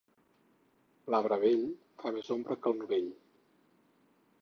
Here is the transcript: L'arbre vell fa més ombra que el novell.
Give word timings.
L'arbre 1.15 1.37
vell 1.45 1.63
fa 2.01 2.15
més 2.17 2.33
ombra 2.39 2.61
que 2.65 2.75
el 2.75 2.83
novell. 2.83 3.09